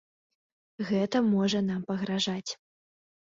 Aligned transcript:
Гэта 0.91 1.19
можа 1.33 1.61
нам 1.67 1.85
пагражаць. 1.91 2.51